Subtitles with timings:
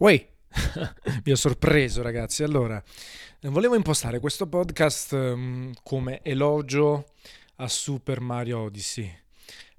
[0.00, 0.28] Uè,
[1.22, 2.42] vi ho sorpreso ragazzi.
[2.42, 2.82] Allora,
[3.42, 7.10] volevo impostare questo podcast um, come elogio
[7.56, 9.14] a Super Mario Odyssey.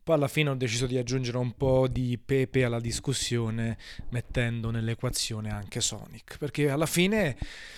[0.03, 3.79] Poi alla fine ho deciso di aggiungere un po' di pepe alla discussione
[4.09, 7.35] mettendo nell'equazione anche Sonic, perché alla fine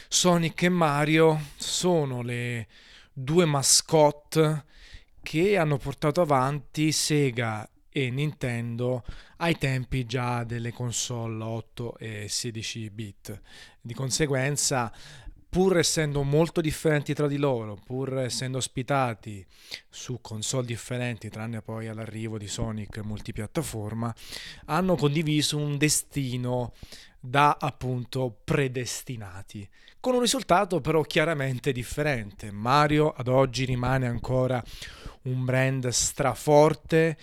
[0.10, 2.68] Sonic e Mario sono le
[3.14, 4.66] due mascotte
[5.22, 9.04] che hanno portato avanti Sega e Nintendo
[9.38, 13.42] ai tempi già delle console 8 e 16 bit.
[13.80, 14.92] Di conseguenza,
[15.48, 19.46] pur essendo molto differenti tra di loro, pur essendo ospitati
[19.88, 24.14] su console differenti, tranne poi all'arrivo di Sonic multipiattaforma,
[24.66, 26.74] hanno condiviso un destino
[27.20, 29.70] da appunto predestinati,
[30.00, 32.52] con un risultato però chiaramente differente.
[32.52, 34.62] Mario ad oggi rimane ancora
[35.24, 37.18] un brand straforte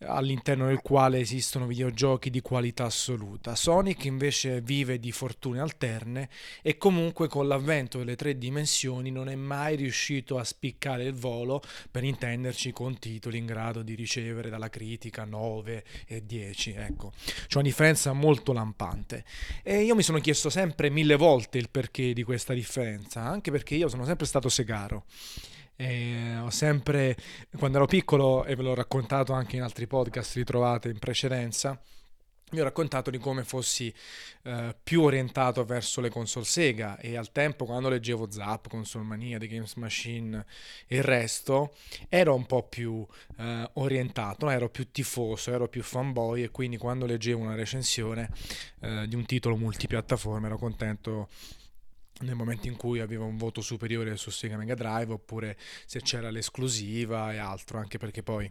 [0.00, 3.54] all'interno del quale esistono videogiochi di qualità assoluta.
[3.54, 6.28] Sonic invece vive di fortune alterne
[6.62, 11.62] e comunque con l'avvento delle tre dimensioni non è mai riuscito a spiccare il volo
[11.90, 16.72] per intenderci con titoli in grado di ricevere dalla critica 9 e 10.
[16.72, 17.12] Ecco,
[17.46, 19.24] c'è una differenza molto lampante
[19.62, 23.74] e io mi sono chiesto sempre mille volte il perché di questa differenza, anche perché
[23.74, 25.04] io sono sempre stato segaro.
[25.76, 27.16] E ho sempre,
[27.58, 31.78] quando ero piccolo, e ve l'ho raccontato anche in altri podcast ritrovate in precedenza,
[32.52, 33.92] vi ho raccontato di come fossi
[34.44, 36.96] eh, più orientato verso le console Sega.
[36.98, 40.44] E al tempo quando leggevo Zap, Console Mania, The Games Machine
[40.86, 41.74] e il resto
[42.08, 43.04] ero un po' più
[43.38, 48.30] eh, orientato, ero più tifoso, ero più fanboy e quindi quando leggevo una recensione
[48.80, 51.28] eh, di un titolo multipiattaforma ero contento
[52.20, 56.30] nel momento in cui aveva un voto superiore su Sega Mega Drive oppure se c'era
[56.30, 58.50] l'esclusiva e altro, anche perché poi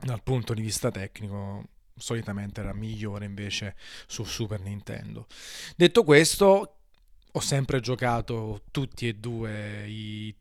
[0.00, 5.26] dal punto di vista tecnico solitamente era migliore invece su Super Nintendo.
[5.76, 6.76] Detto questo,
[7.30, 10.34] ho sempre giocato tutti e due i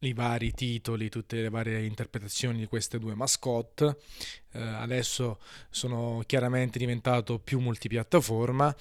[0.00, 3.96] i vari titoli, tutte le varie interpretazioni di queste due mascotte.
[4.52, 5.38] Eh, adesso
[5.70, 8.74] sono chiaramente diventato più multipiattaforma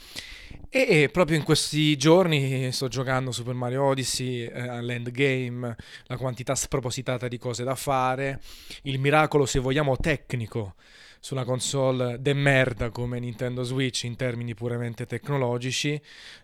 [0.70, 7.28] e proprio in questi giorni sto giocando Super Mario Odyssey eh, all'endgame, la quantità spropositata
[7.28, 8.42] di cose da fare,
[8.84, 10.76] il miracolo se vogliamo tecnico
[11.20, 16.00] sulla console de merda come Nintendo Switch in termini puramente tecnologici,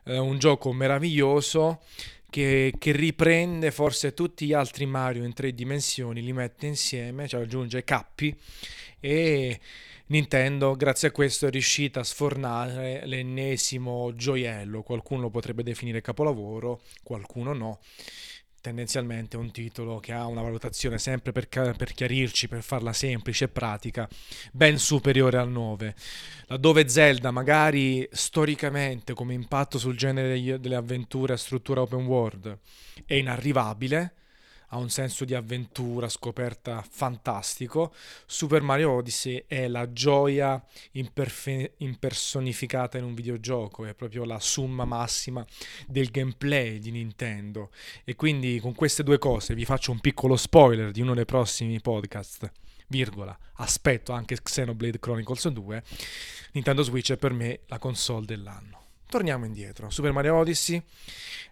[0.06, 1.82] eh, un gioco meraviglioso
[2.32, 7.42] che, che, riprende forse tutti gli altri Mario in tre dimensioni, li mette insieme, cioè
[7.42, 8.36] aggiunge cappi
[9.00, 9.60] e
[10.08, 16.82] Nintendo grazie a questo è riuscita a sfornare l'ennesimo gioiello, qualcuno lo potrebbe definire capolavoro,
[17.04, 17.80] qualcuno no
[18.62, 23.50] tendenzialmente un titolo che ha una valutazione sempre per, per, chiarirci, per farla semplice e
[23.50, 24.08] pratica,
[24.52, 25.96] ben superiore al 9.
[26.46, 32.60] Laddove Zelda magari storicamente come impatto sul genere delle avventure a struttura open world
[33.06, 34.14] è inarrivabile,
[34.74, 37.94] ha un senso di avventura, scoperta fantastico.
[38.26, 40.62] Super Mario Odyssey è la gioia
[40.92, 45.46] imperfe- impersonificata in un videogioco, è proprio la summa massima
[45.88, 47.70] del gameplay di Nintendo.
[48.04, 51.80] E quindi con queste due cose vi faccio un piccolo spoiler di uno dei prossimi
[51.82, 52.50] podcast.
[52.88, 55.84] Virgola, aspetto anche Xenoblade Chronicles 2.
[56.54, 58.81] Nintendo Switch è per me la console dell'anno.
[59.12, 59.90] Torniamo indietro.
[59.90, 60.82] Super Mario Odyssey,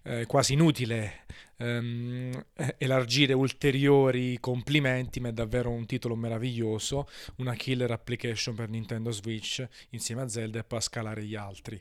[0.03, 1.25] eh, quasi inutile
[1.58, 2.46] ehm,
[2.78, 9.68] elargire ulteriori complimenti, ma è davvero un titolo meraviglioso, una killer application per Nintendo Switch
[9.90, 11.75] insieme a Zelda e poi a scalare gli altri.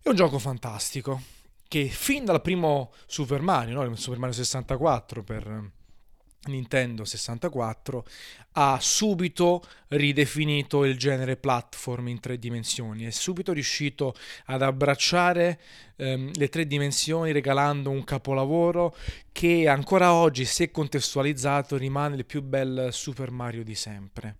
[0.00, 1.22] È un gioco fantastico
[1.66, 3.96] che fin dal primo Super Mario, no?
[3.96, 5.70] Super Mario 64 per
[6.46, 8.04] Nintendo 64
[8.52, 14.14] ha subito ridefinito il genere platform in tre dimensioni, è subito riuscito
[14.46, 15.60] ad abbracciare
[15.96, 18.96] ehm, le tre dimensioni regalando un capolavoro
[19.30, 24.36] che ancora oggi, se contestualizzato, rimane il più bel Super Mario di sempre.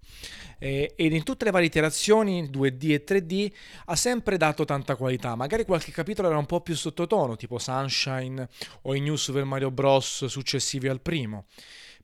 [0.59, 3.53] E, ed in tutte le varie iterazioni 2D e 3D
[3.86, 8.48] ha sempre dato tanta qualità, magari qualche capitolo era un po' più sottotono, tipo Sunshine
[8.83, 10.24] o i New Super Mario Bros.
[10.24, 11.45] successivi al primo.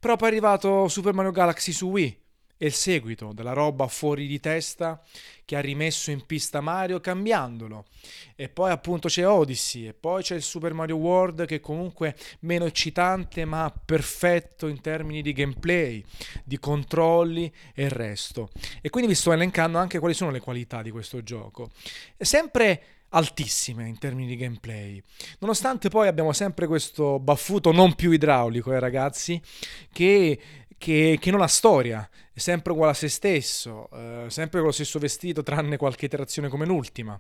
[0.05, 2.19] Però poi è arrivato Super Mario Galaxy su Wii
[2.59, 5.03] e il seguito della roba fuori di testa
[5.47, 7.87] che ha rimesso in pista Mario cambiandolo.
[8.37, 12.15] E poi appunto c'è Odyssey e poi c'è il Super Mario World che è comunque
[12.41, 16.05] meno eccitante ma perfetto in termini di gameplay,
[16.45, 18.51] di controlli e il resto.
[18.83, 21.71] E quindi vi sto elencando anche quali sono le qualità di questo gioco.
[22.19, 25.03] Sempre altissime in termini di gameplay.
[25.39, 29.41] Nonostante poi abbiamo sempre questo baffuto non più idraulico, eh, ragazzi,
[29.93, 30.39] che,
[30.77, 34.75] che, che non ha storia, è sempre uguale a se stesso, eh, sempre con lo
[34.75, 37.19] stesso vestito, tranne qualche iterazione come l'ultima.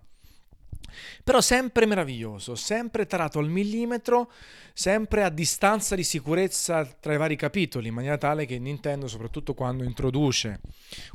[1.23, 4.31] Però sempre meraviglioso, sempre tarato al millimetro,
[4.73, 9.55] sempre a distanza di sicurezza tra i vari capitoli, in maniera tale che Nintendo, soprattutto
[9.55, 10.61] quando introduce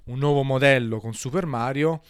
[0.05, 2.01] un nuovo modello con Super Mario,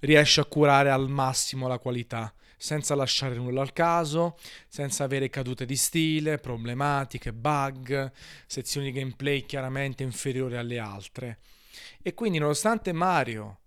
[0.00, 5.66] riesce a curare al massimo la qualità senza lasciare nulla al caso, senza avere cadute
[5.66, 8.10] di stile, problematiche, bug,
[8.46, 11.38] sezioni di gameplay chiaramente inferiori alle altre.
[12.02, 13.60] E quindi nonostante Mario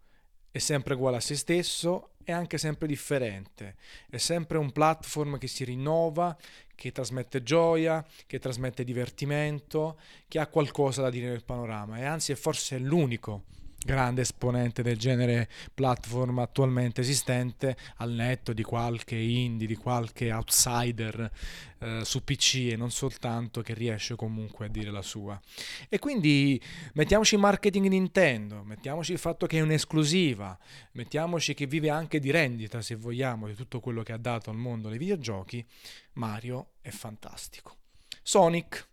[0.51, 3.75] è sempre uguale a se stesso, è anche sempre differente,
[4.09, 6.35] è sempre un platform che si rinnova,
[6.75, 11.97] che trasmette gioia, che trasmette divertimento, che ha qualcosa da dire nel panorama.
[11.97, 13.43] E anzi è forse l'unico
[13.83, 21.31] grande esponente del genere platform attualmente esistente, al netto di qualche indie, di qualche outsider
[21.79, 25.39] eh, su PC e non soltanto che riesce comunque a dire la sua.
[25.87, 26.61] E quindi
[26.93, 30.57] mettiamoci il marketing Nintendo, mettiamoci il fatto che è un'esclusiva,
[30.93, 34.57] mettiamoci che vive anche di rendita, se vogliamo, di tutto quello che ha dato al
[34.57, 35.65] mondo dei videogiochi,
[36.13, 37.77] Mario è fantastico.
[38.21, 38.87] Sonic,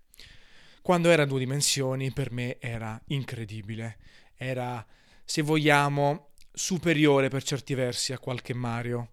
[0.80, 3.98] quando era a due dimensioni, per me era incredibile
[4.36, 4.84] era,
[5.24, 9.10] se vogliamo, superiore per certi versi a qualche Mario.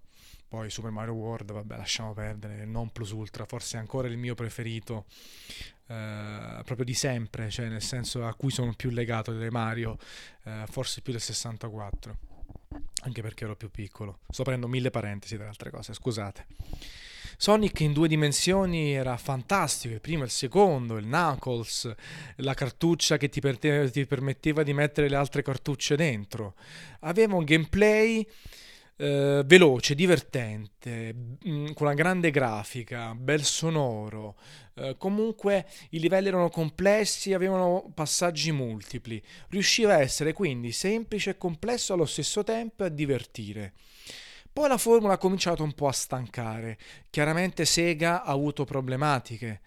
[0.47, 5.05] Poi Super Mario World, vabbè, lasciamo perdere, non plus ultra, forse ancora il mio preferito
[5.87, 9.97] eh, proprio di sempre, cioè nel senso a cui sono più legato dei Mario,
[10.43, 12.17] eh, forse più del 64,
[13.03, 14.19] anche perché ero più piccolo.
[14.29, 16.45] Sto prendendo mille parentesi tra altre cose, scusate.
[17.43, 21.93] Sonic in due dimensioni era fantastico, il primo e il secondo, il Knuckles,
[22.37, 23.57] la cartuccia che ti, per-
[23.91, 26.55] ti permetteva di mettere le altre cartucce dentro.
[27.01, 28.25] Aveva un gameplay
[28.95, 31.13] eh, veloce, divertente,
[31.45, 34.37] mm, con una grande grafica, bel sonoro.
[34.75, 39.21] Eh, comunque i livelli erano complessi, avevano passaggi multipli.
[39.49, 43.73] Riusciva a essere quindi semplice e complesso allo stesso tempo e a divertire.
[44.53, 46.77] Poi la formula ha cominciato un po' a stancare.
[47.09, 49.61] Chiaramente Sega ha avuto problematiche.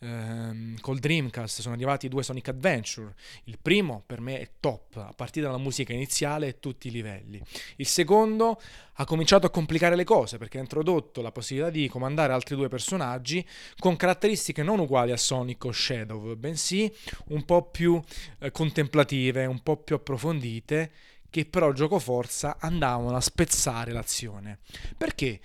[0.00, 3.14] Ehm, col Dreamcast sono arrivati due Sonic Adventure.
[3.44, 7.40] Il primo per me è top, a partire dalla musica iniziale e tutti i livelli.
[7.76, 8.60] Il secondo
[8.94, 12.66] ha cominciato a complicare le cose perché ha introdotto la possibilità di comandare altri due
[12.66, 13.46] personaggi
[13.78, 16.92] con caratteristiche non uguali a Sonic o Shadow, bensì
[17.26, 18.00] un po' più
[18.40, 20.90] eh, contemplative, un po' più approfondite
[21.32, 24.58] che però gioco forza andavano a spezzare l'azione.
[24.98, 25.40] Perché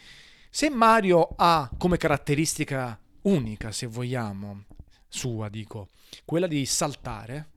[0.49, 4.65] se Mario ha come caratteristica unica, se vogliamo,
[5.07, 5.87] sua dico,
[6.25, 7.47] quella di saltare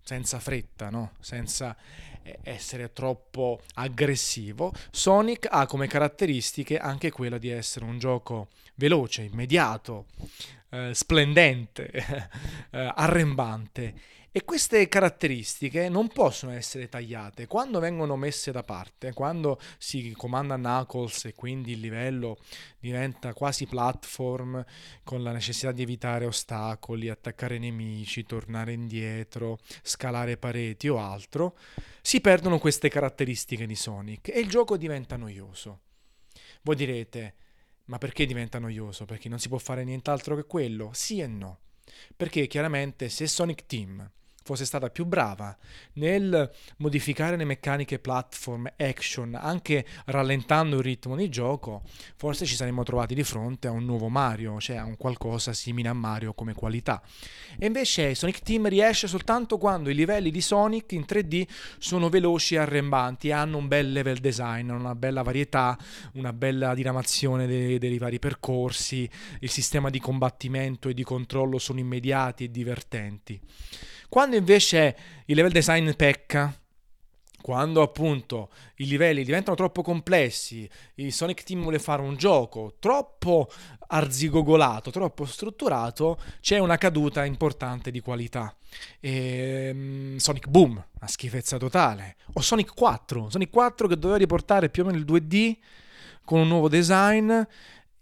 [0.00, 1.14] senza fretta, no?
[1.18, 1.76] senza
[2.22, 9.22] eh, essere troppo aggressivo, Sonic ha come caratteristiche anche quella di essere un gioco veloce,
[9.22, 10.06] immediato,
[10.70, 11.90] eh, splendente,
[12.70, 13.94] eh, arrembante
[14.36, 17.46] e queste caratteristiche non possono essere tagliate.
[17.46, 22.38] Quando vengono messe da parte, quando si comanda Knuckles e quindi il livello
[22.80, 24.64] diventa quasi platform
[25.04, 31.56] con la necessità di evitare ostacoli, attaccare nemici, tornare indietro, scalare pareti o altro,
[32.02, 35.82] si perdono queste caratteristiche di Sonic e il gioco diventa noioso.
[36.62, 37.34] Voi direte,
[37.84, 39.04] ma perché diventa noioso?
[39.04, 40.90] Perché non si può fare nient'altro che quello?
[40.92, 41.60] Sì e no.
[42.16, 44.10] Perché chiaramente se Sonic Team
[44.44, 45.56] fosse stata più brava
[45.94, 51.82] nel modificare le meccaniche platform action, anche rallentando il ritmo di gioco,
[52.16, 55.88] forse ci saremmo trovati di fronte a un nuovo Mario, cioè a un qualcosa simile
[55.88, 57.02] a Mario come qualità.
[57.58, 61.46] E invece Sonic Team riesce soltanto quando i livelli di Sonic in 3D
[61.78, 65.78] sono veloci e arrembanti, hanno un bel level design, una bella varietà,
[66.12, 69.08] una bella diramazione dei, dei vari percorsi,
[69.40, 73.40] il sistema di combattimento e di controllo sono immediati e divertenti.
[74.14, 76.56] Quando invece il level design pecca,
[77.42, 83.50] quando appunto i livelli diventano troppo complessi, il Sonic Team vuole fare un gioco troppo
[83.88, 88.54] arzigogolato, troppo strutturato, c'è una caduta importante di qualità.
[89.00, 92.14] E, um, Sonic Boom, una schifezza totale.
[92.34, 95.56] O Sonic 4, Sonic 4 che doveva riportare più o meno il 2D
[96.24, 97.32] con un nuovo design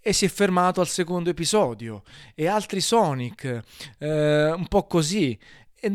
[0.04, 2.02] e si è fermato al secondo episodio.
[2.34, 3.62] E altri Sonic,
[3.98, 5.38] eh, un po' così.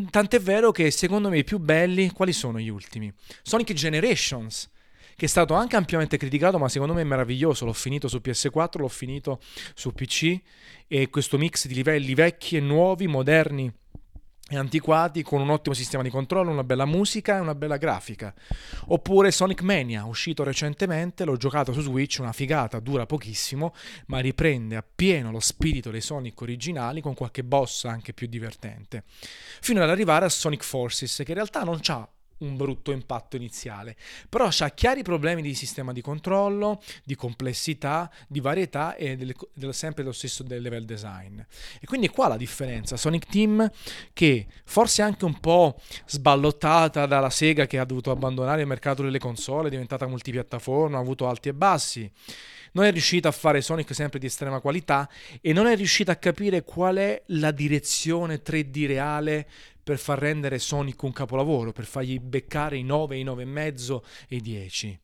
[0.09, 3.09] Tant'è vero che secondo me i più belli, quali sono gli ultimi?
[3.41, 4.69] Sonic Generations,
[5.15, 7.63] che è stato anche ampiamente criticato, ma secondo me è meraviglioso.
[7.63, 9.39] L'ho finito su PS4, l'ho finito
[9.73, 10.37] su PC
[10.87, 13.73] e questo mix di livelli vecchi e nuovi, moderni
[14.55, 18.33] antiquati con un ottimo sistema di controllo, una bella musica e una bella grafica.
[18.87, 23.73] Oppure Sonic Mania, uscito recentemente, l'ho giocato su Switch, una figata, dura pochissimo,
[24.07, 29.03] ma riprende appieno lo spirito dei Sonic originali con qualche boss anche più divertente.
[29.59, 32.07] Fino ad arrivare a Sonic Forces, che in realtà non ha
[32.39, 33.95] un brutto impatto iniziale,
[34.29, 39.73] però ha chiari problemi di sistema di controllo, di complessità, di varietà e del, del,
[39.73, 41.39] sempre lo stesso del level design.
[41.39, 43.69] E quindi qua la differenza, Sonic Team
[44.13, 49.19] che forse anche un po' sballottata dalla Sega che ha dovuto abbandonare il mercato delle
[49.19, 52.11] console, è diventata multipiattaforma, ha avuto alti e bassi,
[52.73, 55.09] non è riuscita a fare Sonic sempre di estrema qualità
[55.41, 59.47] e non è riuscita a capire qual è la direzione 3D reale
[59.87, 64.41] per far rendere Sonic un capolavoro, per fargli beccare i 9, i 9,5 e i
[64.41, 64.99] 10.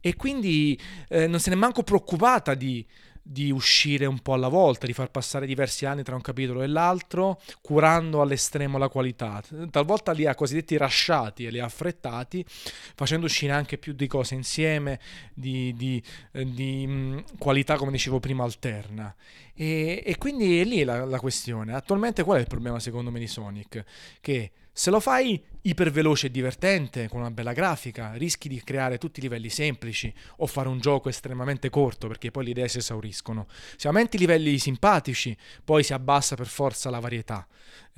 [0.00, 2.86] E quindi eh, non se n'è manco preoccupata di
[3.30, 6.66] di uscire un po' alla volta, di far passare diversi anni tra un capitolo e
[6.66, 9.42] l'altro, curando all'estremo la qualità.
[9.70, 14.34] Talvolta li ha cosiddetti rasciati e li ha affrettati, facendo uscire anche più di cose
[14.34, 14.98] insieme,
[15.34, 19.14] di, di, eh, di mm, qualità, come dicevo prima, alterna.
[19.54, 21.74] E, e quindi è lì la, la questione.
[21.74, 23.84] Attualmente qual è il problema secondo me di Sonic?
[24.22, 29.18] Che se lo fai iperveloce e divertente, con una bella grafica, rischi di creare tutti
[29.18, 33.48] i livelli semplici o fare un gioco estremamente corto perché poi le idee si esauriscono.
[33.74, 37.44] Se aumenti i livelli simpatici, poi si abbassa per forza la varietà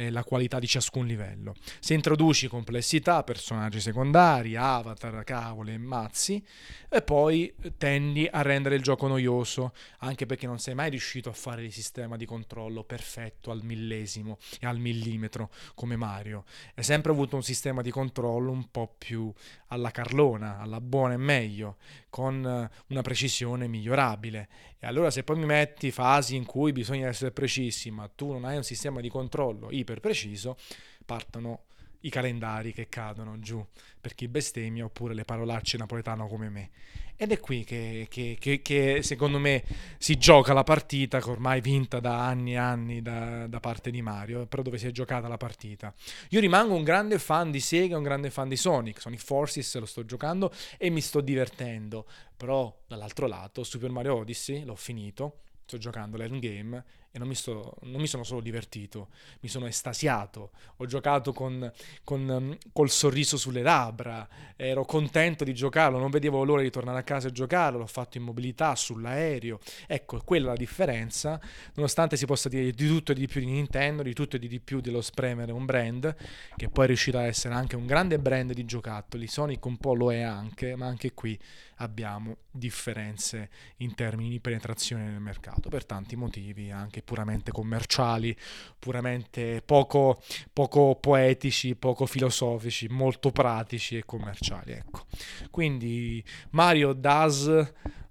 [0.00, 1.54] e la qualità di ciascun livello.
[1.78, 6.42] Se introduci complessità, personaggi secondari, avatar, cavole e mazzi,
[6.88, 11.34] e poi tendi a rendere il gioco noioso, anche perché non sei mai riuscito a
[11.34, 17.12] fare il sistema di controllo perfetto al millesimo e al millimetro come Mario hai sempre
[17.12, 19.32] avuto un sistema di controllo un po' più
[19.68, 21.76] alla carlona, alla buona e meglio,
[22.08, 24.48] con eh, una precisione migliorabile.
[24.78, 28.44] E allora se poi mi metti fasi in cui bisogna essere precisi, ma tu non
[28.44, 30.56] hai un sistema di controllo iper preciso,
[31.04, 31.64] partono
[32.02, 33.64] i calendari che cadono giù
[34.00, 36.70] per chi bestemmia oppure le parolacce napoletano come me.
[37.16, 39.62] Ed è qui che, che, che, che, secondo me
[39.98, 44.00] si gioca la partita, che ormai vinta da anni e anni da, da, parte di
[44.00, 45.92] Mario, però dove si è giocata la partita.
[46.30, 49.84] Io rimango un grande fan di Sega, un grande fan di Sonic, Sonic Forces lo
[49.84, 55.76] sto giocando e mi sto divertendo, però dall'altro lato Super Mario Odyssey l'ho finito, sto
[55.76, 59.08] giocando l'endgame e non mi, sto, non mi, sono solo divertito,
[59.40, 61.70] mi sono estasiato, ho giocato con,
[62.04, 67.00] con, um, col sorriso sulle labbra, ero contento di giocarlo, non vedevo l'ora di tornare
[67.00, 71.40] a casa e giocarlo, l'ho fatto in mobilità, sull'aereo, ecco, quella è la differenza,
[71.74, 74.60] nonostante si possa dire di tutto e di più di Nintendo, di tutto e di
[74.60, 76.14] più dello spremere un brand,
[76.54, 79.94] che poi è riuscito a essere anche un grande brand di giocattoli, Sonic un po'
[79.94, 81.36] lo è anche, ma anche qui
[81.80, 88.36] abbiamo differenze in termini di penetrazione nel mercato, per tanti motivi anche anche puramente commerciali,
[88.78, 94.72] puramente poco, poco poetici, poco filosofici, molto pratici e commerciali.
[94.72, 95.06] Ecco.
[95.50, 97.46] Quindi Mario does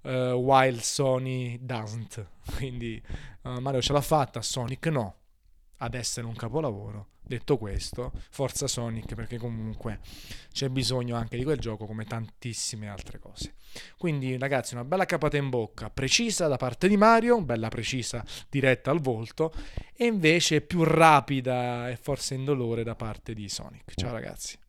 [0.02, 2.26] uh, while Sony doesn't.
[2.56, 3.00] Quindi
[3.42, 5.14] uh, Mario ce l'ha fatta, Sonic no,
[5.78, 10.00] ad essere un capolavoro Detto questo, forza Sonic perché comunque
[10.50, 13.54] c'è bisogno anche di quel gioco come tantissime altre cose.
[13.96, 18.90] Quindi ragazzi, una bella capata in bocca, precisa da parte di Mario, bella precisa, diretta
[18.90, 19.52] al volto,
[19.94, 23.92] e invece più rapida e forse indolore da parte di Sonic.
[23.94, 24.59] Ciao ragazzi.